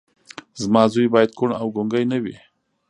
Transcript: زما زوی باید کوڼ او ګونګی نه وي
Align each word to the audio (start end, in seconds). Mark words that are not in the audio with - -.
زما 0.61 0.83
زوی 0.93 1.07
باید 1.13 1.35
کوڼ 1.37 1.49
او 1.61 1.67
ګونګی 1.75 2.03
نه 2.11 2.17
وي 2.23 2.35